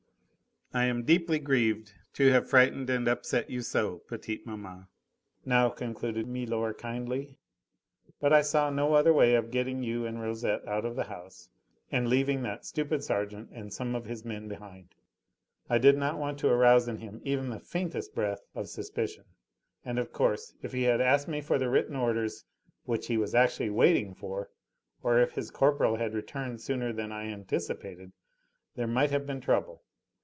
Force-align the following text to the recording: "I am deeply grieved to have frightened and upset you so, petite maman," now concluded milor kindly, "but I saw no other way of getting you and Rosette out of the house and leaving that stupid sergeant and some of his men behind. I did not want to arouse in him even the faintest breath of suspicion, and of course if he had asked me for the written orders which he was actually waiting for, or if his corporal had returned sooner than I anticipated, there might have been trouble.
"I 0.73 0.85
am 0.85 1.03
deeply 1.03 1.37
grieved 1.39 1.91
to 2.13 2.27
have 2.31 2.49
frightened 2.49 2.89
and 2.89 3.05
upset 3.05 3.49
you 3.49 3.59
so, 3.61 3.97
petite 4.07 4.45
maman," 4.47 4.87
now 5.43 5.67
concluded 5.67 6.29
milor 6.29 6.73
kindly, 6.73 7.35
"but 8.21 8.31
I 8.31 8.41
saw 8.41 8.69
no 8.69 8.93
other 8.93 9.11
way 9.11 9.35
of 9.35 9.51
getting 9.51 9.83
you 9.83 10.05
and 10.05 10.21
Rosette 10.21 10.65
out 10.65 10.85
of 10.85 10.95
the 10.95 11.03
house 11.03 11.49
and 11.91 12.07
leaving 12.07 12.41
that 12.43 12.65
stupid 12.65 13.03
sergeant 13.03 13.49
and 13.51 13.73
some 13.73 13.95
of 13.95 14.05
his 14.05 14.23
men 14.23 14.47
behind. 14.47 14.95
I 15.69 15.77
did 15.77 15.97
not 15.97 16.17
want 16.17 16.39
to 16.39 16.47
arouse 16.47 16.87
in 16.87 16.99
him 16.99 17.19
even 17.25 17.49
the 17.49 17.59
faintest 17.59 18.15
breath 18.15 18.45
of 18.55 18.69
suspicion, 18.69 19.25
and 19.83 19.99
of 19.99 20.13
course 20.13 20.53
if 20.61 20.71
he 20.71 20.83
had 20.83 21.01
asked 21.01 21.27
me 21.27 21.41
for 21.41 21.59
the 21.59 21.69
written 21.69 21.97
orders 21.97 22.45
which 22.85 23.07
he 23.07 23.17
was 23.17 23.35
actually 23.35 23.71
waiting 23.71 24.13
for, 24.13 24.49
or 25.03 25.19
if 25.19 25.33
his 25.33 25.51
corporal 25.51 25.97
had 25.97 26.13
returned 26.13 26.61
sooner 26.61 26.93
than 26.93 27.11
I 27.11 27.25
anticipated, 27.25 28.13
there 28.75 28.87
might 28.87 29.11
have 29.11 29.25
been 29.27 29.41
trouble. 29.41 29.83